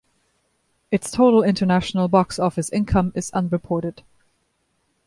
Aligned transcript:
Its 0.89 1.11
total 1.11 1.43
international 1.43 2.07
box 2.07 2.39
office 2.39 2.69
income 2.71 3.11
is 3.13 3.29
unreported. 3.33 4.01